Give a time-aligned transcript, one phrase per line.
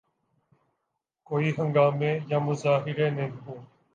[1.27, 3.59] کوئی ہنگامے یا مظاہرے نہیں ہوئے۔